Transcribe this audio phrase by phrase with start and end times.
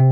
[0.00, 0.06] Hey,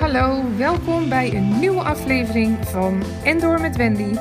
[0.00, 4.16] hallo, welkom bij een nieuwe aflevering van Endor met Wendy.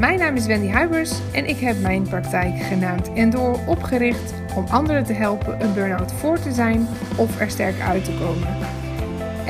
[0.00, 5.04] Mijn naam is Wendy Huibers en ik heb mijn praktijk genaamd Endor opgericht om anderen
[5.04, 8.69] te helpen een burn-out voor te zijn of er sterk uit te komen.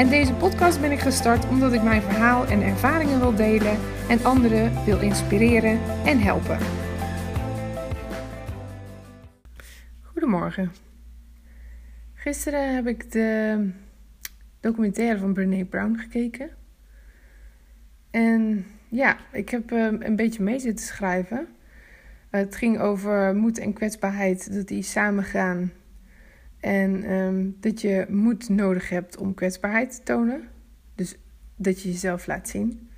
[0.01, 3.79] En deze podcast ben ik gestart omdat ik mijn verhaal en ervaringen wil delen
[4.09, 6.59] en anderen wil inspireren en helpen.
[10.03, 10.73] Goedemorgen.
[12.15, 13.71] Gisteren heb ik de
[14.61, 16.51] documentaire van Brené Brown gekeken.
[18.11, 21.47] En ja, ik heb uh, een beetje mee zitten schrijven.
[22.31, 25.73] het ging over moed en kwetsbaarheid, dat die samen gaan.
[26.61, 30.43] En um, dat je moed nodig hebt om kwetsbaarheid te tonen.
[30.95, 31.19] Dus
[31.57, 32.89] dat je jezelf laat zien.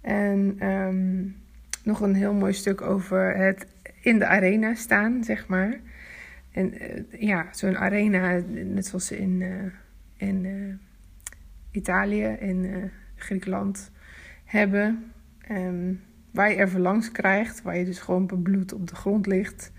[0.00, 1.36] En um,
[1.82, 3.66] nog een heel mooi stuk over het
[4.00, 5.80] in de arena staan, zeg maar.
[6.50, 9.64] En uh, ja, zo'n arena, net zoals in, uh,
[10.16, 10.74] in uh,
[11.70, 13.90] Italië, in Griekenland
[14.44, 15.12] hebben.
[15.50, 19.72] Um, waar je even langs krijgt, waar je dus gewoon bebloed op de grond ligt.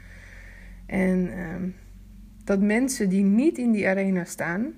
[0.85, 1.31] En
[2.47, 4.73] dat mensen die niet in die arena staan,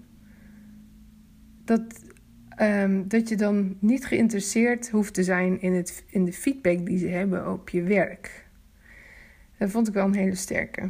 [1.66, 1.82] dat,
[2.62, 6.98] um, dat je dan niet geïnteresseerd hoeft te zijn in, het, in de feedback die
[6.98, 8.46] ze hebben op je werk.
[9.58, 10.90] Dat vond ik wel een hele sterke.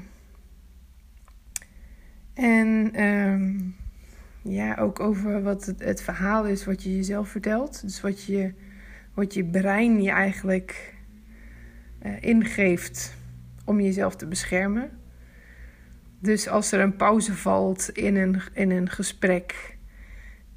[2.34, 3.76] En um,
[4.42, 7.82] ja, ook over wat het, het, verhaal is wat je jezelf vertelt.
[7.82, 8.54] Dus wat je,
[9.14, 10.96] wat je brein je eigenlijk
[12.04, 13.16] uh, ingeeft
[13.66, 14.99] om jezelf te beschermen.
[16.20, 19.78] Dus als er een pauze valt in een, in een gesprek.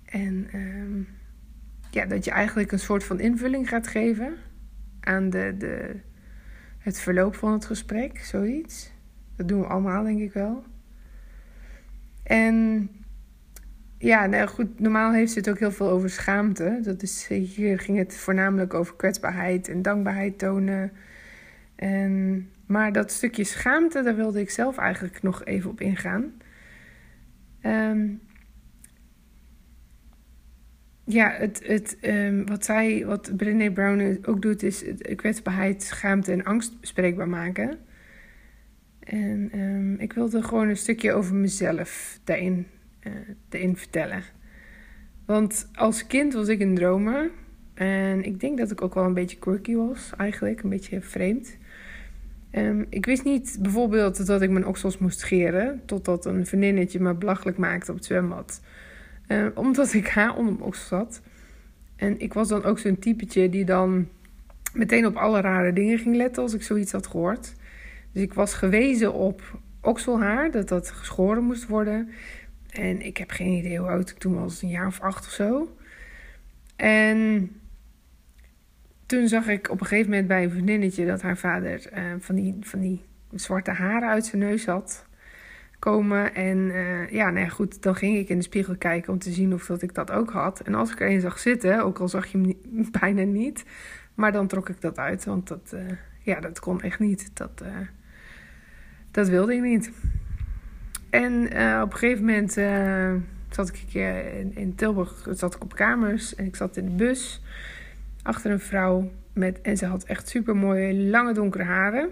[0.05, 1.09] En um,
[1.91, 4.35] ja, dat je eigenlijk een soort van invulling gaat geven
[5.01, 5.97] aan de, de,
[6.79, 8.93] het verloop van het gesprek, zoiets.
[9.37, 10.65] Dat doen we allemaal, denk ik wel.
[12.23, 12.89] En
[13.99, 16.81] ja, nou goed, normaal heeft ze het ook heel veel over schaamte.
[16.83, 20.93] Dat is, hier ging het voornamelijk over kwetsbaarheid en dankbaarheid tonen.
[21.75, 26.33] En, maar dat stukje schaamte, daar wilde ik zelf eigenlijk nog even op ingaan.
[27.63, 28.21] Um,
[31.05, 34.85] ja, het, het, um, wat zij, wat Brené Brown ook doet, is
[35.17, 37.79] kwetsbaarheid, schaamte en angst bespreekbaar maken.
[39.01, 42.67] En um, ik wilde gewoon een stukje over mezelf daarin,
[43.49, 44.23] daarin vertellen.
[45.27, 47.31] Want als kind was ik een dromer.
[47.75, 50.63] En ik denk dat ik ook wel een beetje quirky was, eigenlijk.
[50.63, 51.57] Een beetje vreemd.
[52.53, 55.83] Um, ik wist niet bijvoorbeeld dat ik mijn oksels moest scheren.
[55.87, 58.61] Totdat een vriendinnetje me belachelijk maakte op het zwembad.
[59.29, 61.21] Uh, omdat ik haar onder mijn oksels had.
[61.97, 64.09] En ik was dan ook zo'n typetje die dan
[64.73, 67.55] meteen op alle rare dingen ging letten als ik zoiets had gehoord.
[68.13, 72.09] Dus ik was gewezen op okselhaar, dat dat geschoren moest worden.
[72.71, 75.33] En ik heb geen idee hoe oud ik toen was, een jaar of acht of
[75.33, 75.77] zo.
[76.77, 77.51] En
[79.13, 82.35] toen zag ik op een gegeven moment bij een vriendinnetje dat haar vader uh, van,
[82.35, 85.07] die, van die zwarte haren uit zijn neus had
[85.79, 86.35] komen.
[86.35, 89.55] En uh, ja, nou goed, dan ging ik in de spiegel kijken om te zien
[89.55, 90.61] of dat ik dat ook had.
[90.61, 93.65] En als ik er een zag zitten, ook al zag je hem bijna niet,
[94.15, 95.81] maar dan trok ik dat uit, want dat, uh,
[96.19, 97.31] ja, dat kon echt niet.
[97.35, 97.63] Dat,
[99.11, 99.91] dat wilde ik niet.
[101.11, 101.45] En
[101.83, 102.53] op een gegeven moment
[103.51, 106.85] zat ik een keer in, in Tilburg, zat ik op kamers en ik zat in
[106.85, 107.43] de bus
[108.23, 109.11] achter een vrouw.
[109.35, 112.11] Met, en ze had echt super mooie lange donkere haren.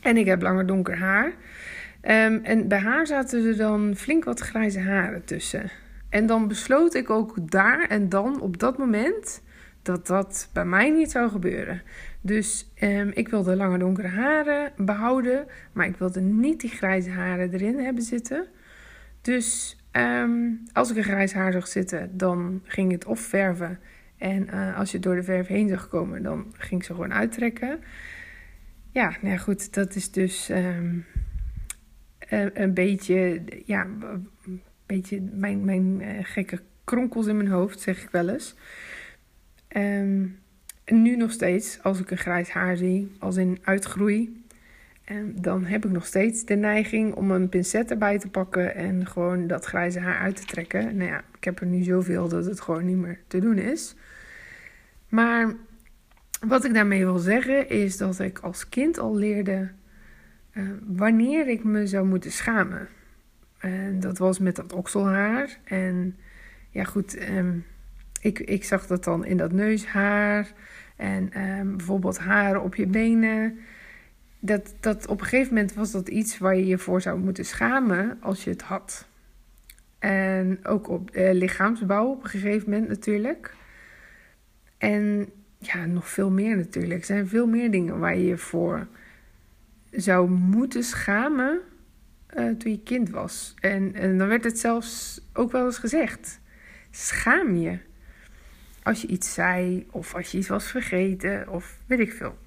[0.00, 1.26] En ik heb langer donker haar.
[1.26, 5.70] Um, en bij haar zaten er dan flink wat grijze haren tussen.
[6.08, 9.42] En dan besloot ik ook daar en dan op dat moment
[9.82, 11.82] dat dat bij mij niet zou gebeuren.
[12.20, 17.52] Dus um, ik wilde lange donkere haren behouden, maar ik wilde niet die grijze haren
[17.52, 18.46] erin hebben zitten.
[19.20, 23.78] Dus um, als ik een grijs haar zag zitten, dan ging het of verven
[24.18, 27.78] en uh, als je door de verf heen zag komen, dan ging ze gewoon uittrekken.
[28.90, 31.04] Ja, nou goed, dat is dus een,
[32.54, 38.10] een, beetje, ja, een beetje mijn, mijn uh, gekke kronkels in mijn hoofd, zeg ik
[38.10, 38.54] wel eens.
[39.68, 40.38] En
[40.84, 44.44] nu nog steeds, als ik een grijs haar zie, als in uitgroei,
[45.10, 49.06] um, dan heb ik nog steeds de neiging om een pincet erbij te pakken en
[49.06, 50.96] gewoon dat grijze haar uit te trekken.
[50.96, 53.94] Nou ja, ik heb er nu zoveel dat het gewoon niet meer te doen is.
[55.08, 55.54] Maar
[56.46, 59.70] wat ik daarmee wil zeggen is dat ik als kind al leerde
[60.52, 62.88] uh, wanneer ik me zou moeten schamen.
[63.58, 65.58] En dat was met dat okselhaar.
[65.64, 66.16] En
[66.70, 67.64] ja, goed, um,
[68.20, 70.52] ik, ik zag dat dan in dat neushaar.
[70.96, 73.58] En ehm, bijvoorbeeld haren op je benen.
[74.46, 77.44] Dat, dat op een gegeven moment was dat iets waar je je voor zou moeten
[77.44, 79.06] schamen als je het had.
[79.98, 83.54] En ook op eh, lichaamsbouw op een gegeven moment natuurlijk.
[84.78, 85.28] En
[85.58, 87.00] ja, nog veel meer natuurlijk.
[87.00, 88.86] Er zijn veel meer dingen waar je je voor
[89.90, 91.60] zou moeten schamen
[92.36, 93.54] uh, toen je kind was.
[93.60, 96.40] En, en dan werd het zelfs ook wel eens gezegd.
[96.90, 97.78] Schaam je.
[98.82, 102.38] Als je iets zei of als je iets was vergeten of weet ik veel.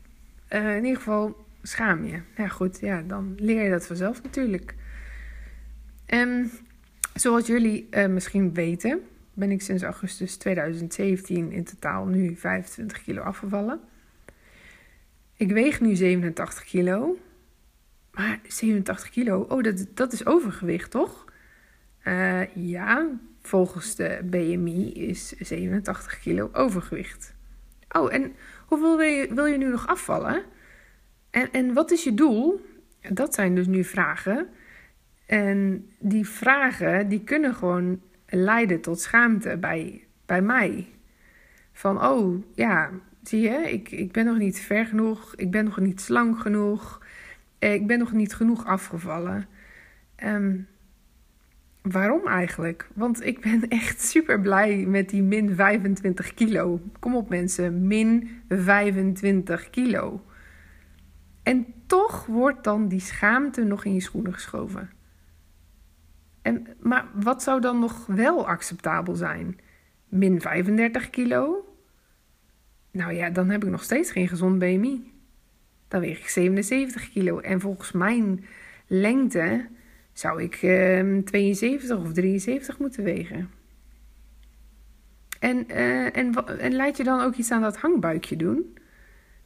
[0.53, 2.21] Uh, in ieder geval schaam je.
[2.35, 4.75] Ja goed, ja, dan leer je dat vanzelf natuurlijk.
[6.05, 6.51] En
[7.13, 9.01] zoals jullie uh, misschien weten,
[9.33, 13.79] ben ik sinds augustus 2017 in totaal nu 25 kilo afgevallen.
[15.37, 17.17] Ik weeg nu 87 kilo.
[18.11, 21.25] Maar 87 kilo, oh, dat, dat is overgewicht, toch?
[22.03, 23.09] Uh, ja,
[23.41, 27.35] volgens de BMI is 87 kilo overgewicht.
[27.89, 28.35] Oh, en
[28.65, 30.43] hoeveel wil je, wil je nu nog afvallen?
[31.29, 32.61] En, en wat is je doel?
[33.13, 34.47] Dat zijn dus nu vragen.
[35.25, 40.87] En die vragen, die kunnen gewoon leiden tot schaamte bij, bij mij.
[41.71, 42.89] Van, oh ja,
[43.23, 47.05] zie je, ik, ik ben nog niet ver genoeg, ik ben nog niet slank genoeg,
[47.59, 49.47] eh, ik ben nog niet genoeg afgevallen.
[50.23, 50.67] Um,
[51.81, 52.87] waarom eigenlijk?
[52.93, 56.81] Want ik ben echt super blij met die min 25 kilo.
[56.99, 60.23] Kom op mensen, min 25 kilo.
[61.49, 64.89] En toch wordt dan die schaamte nog in je schoenen geschoven.
[66.41, 69.59] En, maar wat zou dan nog wel acceptabel zijn?
[70.07, 71.73] Min 35 kilo?
[72.91, 75.11] Nou ja, dan heb ik nog steeds geen gezond BMI.
[75.87, 77.39] Dan weeg ik 77 kilo.
[77.39, 78.45] En volgens mijn
[78.87, 79.67] lengte
[80.13, 83.49] zou ik uh, 72 of 73 moeten wegen.
[85.39, 88.77] En, uh, en, en laat je dan ook iets aan dat hangbuikje doen?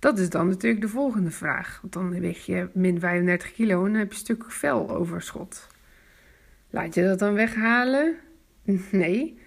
[0.03, 1.79] Dat is dan natuurlijk de volgende vraag.
[1.81, 5.67] Want dan weeg je min 35 kilo en dan heb je een stuk vel overschot.
[6.69, 8.15] Laat je dat dan weghalen?
[8.91, 9.39] Nee.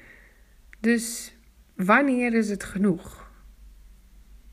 [0.81, 1.37] Dus
[1.75, 3.31] wanneer is het genoeg?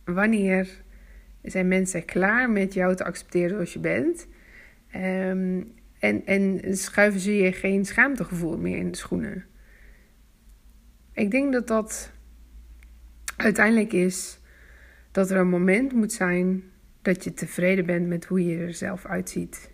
[0.04, 0.84] Wanneer
[1.42, 4.28] zijn mensen klaar met jou te accepteren zoals je bent?
[4.96, 9.46] Um, en, en schuiven ze je geen schaamtegevoel meer in de schoenen?
[11.14, 12.12] Ik denk dat dat
[13.38, 14.42] uiteindelijk is
[15.14, 16.64] dat er een moment moet zijn
[17.02, 19.72] dat je tevreden bent met hoe je er zelf uitziet.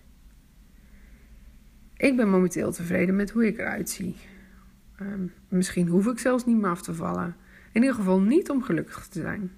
[1.98, 4.16] Ik ben momenteel tevreden met hoe ik eruit zie.
[4.96, 7.36] Ehm, misschien hoef ik zelfs niet meer af te vallen.
[7.72, 9.52] In ieder geval niet om gelukkig te zijn.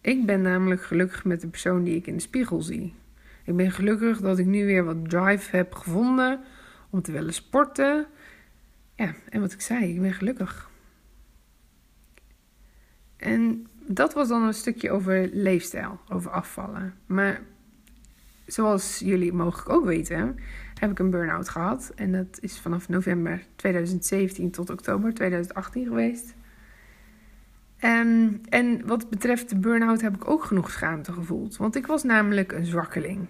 [0.00, 2.94] Ik ben namelijk gelukkig met de persoon die ik in de spiegel zie.
[3.44, 6.40] Ik ben gelukkig dat ik nu weer wat drive heb gevonden
[6.90, 8.06] om te willen sporten.
[8.94, 10.70] Ja, en wat ik zei, ik ben gelukkig.
[13.16, 16.94] En dat was dan een stukje over leefstijl, over afvallen.
[17.06, 17.40] Maar
[18.46, 20.36] zoals jullie mogelijk ook weten,
[20.74, 21.92] heb ik een burn-out gehad.
[21.94, 26.34] En dat is vanaf november 2017 tot oktober 2018 geweest.
[27.84, 31.56] Um, en wat betreft de burn-out heb ik ook genoeg schaamte gevoeld.
[31.56, 33.26] Want ik was namelijk een zwakkeling.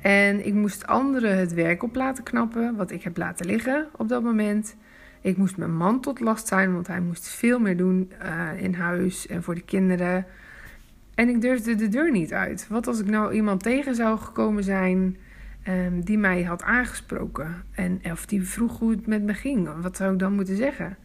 [0.00, 4.08] En ik moest anderen het werk op laten knappen, wat ik heb laten liggen op
[4.08, 4.76] dat moment.
[5.20, 8.74] Ik moest mijn man tot last zijn, want hij moest veel meer doen uh, in
[8.74, 10.26] huis en voor de kinderen.
[11.14, 12.68] En ik durfde de deur niet uit.
[12.68, 15.16] Wat als ik nou iemand tegen zou gekomen zijn
[15.68, 17.64] um, die mij had aangesproken?
[17.70, 19.82] En of die vroeg hoe het met me ging?
[19.82, 20.96] Wat zou ik dan moeten zeggen?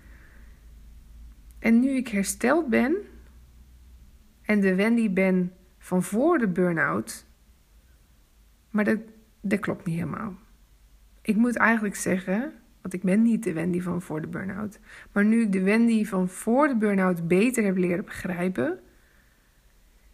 [1.60, 2.95] En nu ik hersteld ben
[4.41, 7.25] en de Wendy ben van voor de burn-out,
[8.69, 9.00] maar dat,
[9.41, 10.34] dat klopt niet helemaal.
[11.22, 12.53] Ik moet eigenlijk zeggen,
[12.86, 14.80] want ik ben niet de Wendy van voor de burn-out,
[15.12, 18.80] maar nu ik de Wendy van voor de burn-out beter heb leren begrijpen,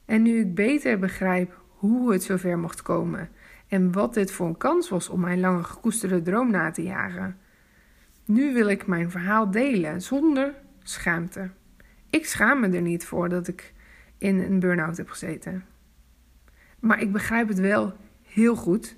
[0.06, 3.30] en nu ik beter begrijp hoe het zover mocht komen
[3.68, 7.38] en wat dit voor een kans was om mijn lange gekoesterde droom na te jagen,
[8.26, 11.50] nu wil ik mijn verhaal delen zonder schaamte.
[12.10, 13.74] Ik schaam me er niet voor dat ik
[14.18, 15.66] in een burn-out heb gezeten.
[16.80, 18.96] Maar ik begrijp het wel heel goed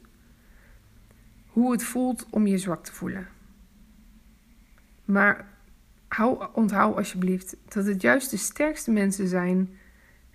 [1.48, 3.28] hoe het voelt om je zwak te voelen.
[5.06, 5.48] Maar
[6.08, 9.70] hou, onthoud alsjeblieft dat het juist de sterkste mensen zijn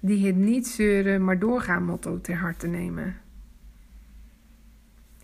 [0.00, 3.16] die het niet zeuren, maar doorgaan motto ter harte nemen.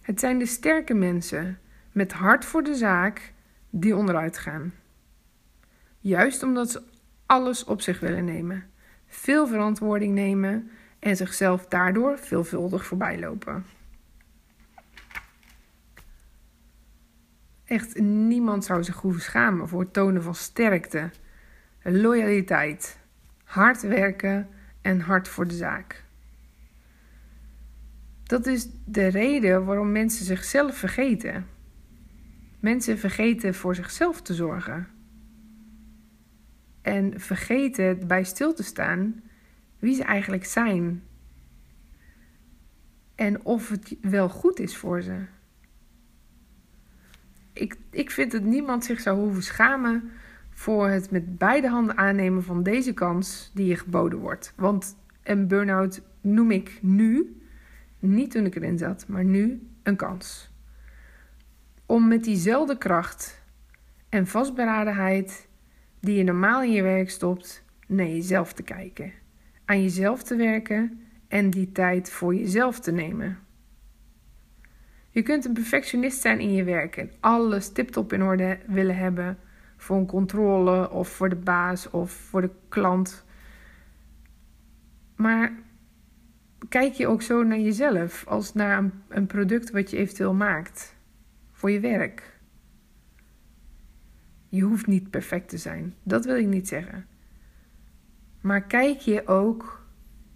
[0.00, 1.58] Het zijn de sterke mensen
[1.92, 3.32] met hart voor de zaak
[3.70, 4.72] die onderuit gaan.
[5.98, 6.82] Juist omdat ze
[7.26, 8.64] alles op zich willen nemen,
[9.06, 13.64] veel verantwoording nemen en zichzelf daardoor veelvuldig voorbij lopen.
[17.74, 21.10] Echt niemand zou zich hoeven schamen voor het tonen van sterkte,
[21.82, 22.98] loyaliteit,
[23.44, 24.48] hard werken
[24.80, 26.04] en hard voor de zaak.
[28.22, 31.46] Dat is de reden waarom mensen zichzelf vergeten.
[32.60, 34.88] Mensen vergeten voor zichzelf te zorgen.
[36.82, 39.22] En vergeten bij stil te staan
[39.78, 41.02] wie ze eigenlijk zijn.
[43.14, 45.24] En of het wel goed is voor ze.
[47.54, 50.10] Ik, ik vind dat niemand zich zou hoeven schamen
[50.50, 54.52] voor het met beide handen aannemen van deze kans die je geboden wordt.
[54.56, 57.40] Want een burn-out noem ik nu,
[57.98, 60.50] niet toen ik erin zat, maar nu een kans.
[61.86, 63.42] Om met diezelfde kracht
[64.08, 65.48] en vastberadenheid
[66.00, 69.12] die je normaal in je werk stopt, naar jezelf te kijken.
[69.64, 73.38] Aan jezelf te werken en die tijd voor jezelf te nemen.
[75.14, 79.38] Je kunt een perfectionist zijn in je werk en alles tiptop in orde willen hebben
[79.76, 83.24] voor een controle of voor de baas of voor de klant.
[85.16, 85.52] Maar
[86.68, 90.96] kijk je ook zo naar jezelf als naar een, een product wat je eventueel maakt
[91.52, 92.38] voor je werk?
[94.48, 97.06] Je hoeft niet perfect te zijn, dat wil ik niet zeggen.
[98.40, 99.86] Maar kijk je ook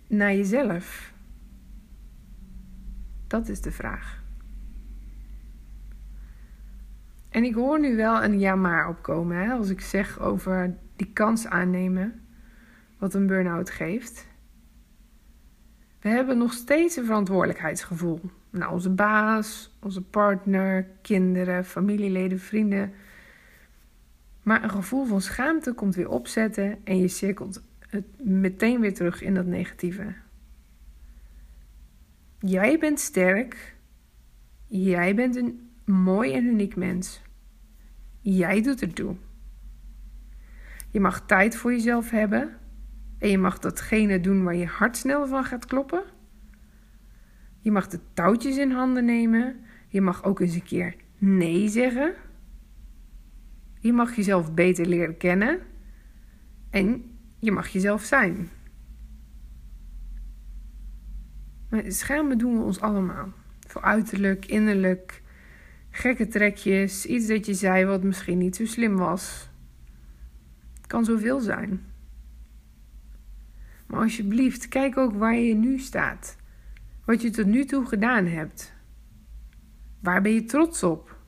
[0.06, 1.12] naar jezelf?
[3.26, 4.26] Dat is de vraag.
[7.28, 11.12] En ik hoor nu wel een ja maar opkomen hè, als ik zeg over die
[11.12, 12.26] kans aannemen
[12.98, 14.26] wat een burn-out geeft.
[16.00, 18.20] We hebben nog steeds een verantwoordelijkheidsgevoel
[18.50, 22.92] naar onze baas, onze partner, kinderen, familieleden, vrienden.
[24.42, 27.62] Maar een gevoel van schaamte komt weer opzetten en je cirkelt
[28.22, 30.14] meteen weer terug in dat negatieve.
[32.38, 33.76] Jij bent sterk.
[34.66, 37.22] Jij bent een mooi en uniek mens.
[38.20, 39.16] Jij doet het toe.
[40.90, 42.56] Je mag tijd voor jezelf hebben
[43.18, 46.02] en je mag datgene doen waar je hart sneller van gaat kloppen.
[47.60, 49.56] Je mag de touwtjes in handen nemen.
[49.88, 52.14] Je mag ook eens een keer nee zeggen.
[53.80, 55.60] Je mag jezelf beter leren kennen.
[56.70, 57.04] En
[57.38, 58.48] je mag jezelf zijn.
[61.70, 63.32] Maar schamen doen we ons allemaal.
[63.66, 65.22] Voor uiterlijk, innerlijk,
[65.98, 69.48] gekke trekjes, iets dat je zei wat misschien niet zo slim was.
[70.74, 71.86] Het kan zoveel zijn.
[73.86, 76.36] Maar alsjeblieft, kijk ook waar je nu staat.
[77.04, 78.72] Wat je tot nu toe gedaan hebt.
[80.00, 81.18] Waar ben je trots op?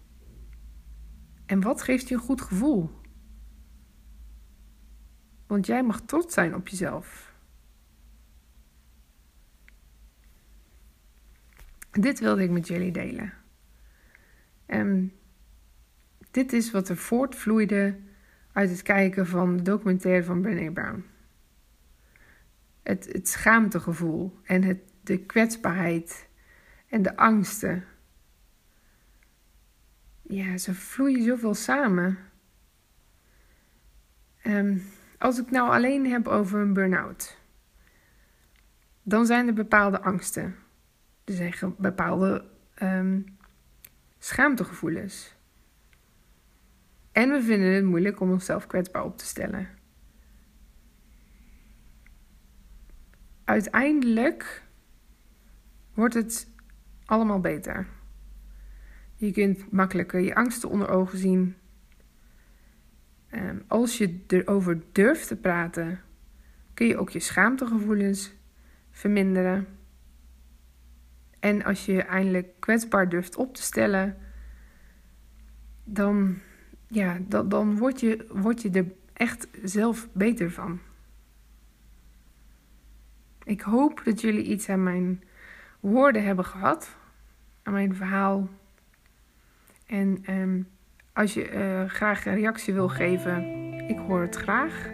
[1.46, 2.90] En wat geeft je een goed gevoel?
[5.46, 7.34] Want jij mag trots zijn op jezelf.
[11.90, 13.39] Dit wilde ik met jullie delen.
[14.70, 15.12] En
[16.30, 17.98] dit is wat er voortvloeide
[18.52, 21.04] uit het kijken van de documentaire van Brené Brown.
[22.82, 26.28] Het, het schaamtegevoel en het, de kwetsbaarheid
[26.88, 27.84] en de angsten.
[30.22, 32.18] Ja, ze vloeien zoveel samen.
[34.44, 34.82] Um,
[35.18, 37.38] als ik nou alleen heb over een burn-out,
[39.02, 40.56] dan zijn er bepaalde angsten.
[41.24, 42.44] Er zijn bepaalde
[42.82, 43.38] um,
[44.20, 45.34] schaamtegevoelens.
[47.12, 49.68] En we vinden het moeilijk om onszelf kwetsbaar op te stellen.
[53.44, 54.62] Uiteindelijk
[55.94, 56.48] wordt het
[57.04, 57.86] allemaal beter.
[59.14, 61.56] Je kunt makkelijker je angsten onder ogen zien.
[63.34, 66.00] Um, als je erover durft te praten,
[66.74, 68.32] kun je ook je schaamtegevoelens
[68.90, 69.66] verminderen.
[71.40, 74.16] En als je je eindelijk kwetsbaar durft op te stellen,
[75.85, 76.38] dan,
[76.87, 80.78] ja, dan, dan word, je, word je er echt zelf beter van.
[83.44, 85.23] Ik hoop dat jullie iets aan mijn
[85.80, 86.97] woorden hebben gehad,
[87.62, 88.49] aan mijn verhaal.
[89.87, 90.68] En um,
[91.12, 93.44] als je uh, graag een reactie wil geven,
[93.88, 94.88] ik hoor het graag.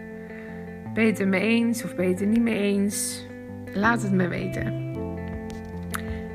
[0.93, 3.25] Ben je het er mee eens of ben je het er niet mee eens?
[3.73, 4.86] Laat het me weten.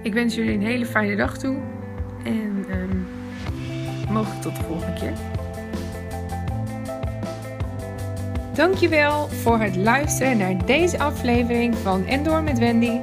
[0.03, 1.57] Ik wens jullie een hele fijne dag toe.
[2.25, 3.07] En um,
[4.11, 5.13] mogelijk tot de volgende keer.
[8.55, 12.99] Dankjewel voor het luisteren naar deze aflevering van Endor met Wendy.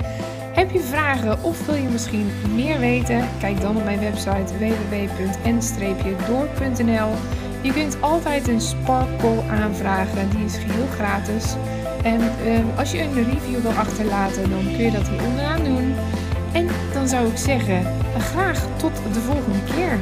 [0.53, 3.27] Heb je vragen of wil je misschien meer weten?
[3.39, 5.49] Kijk dan op mijn website www.n-door.nl.
[7.61, 11.55] Je kunt altijd een Sparkle aanvragen, die is geheel gratis.
[12.03, 15.93] En um, als je een review wil achterlaten, dan kun je dat hier onderaan doen.
[16.53, 16.67] En
[17.09, 17.83] zou ik zeggen,
[18.17, 19.99] graag tot de volgende keer.